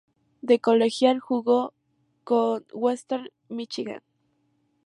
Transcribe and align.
De 0.41 0.59
colegial 0.59 1.19
jugo 1.19 1.75
con 2.23 2.65
Western 2.73 3.29
Michigan. 3.49 4.01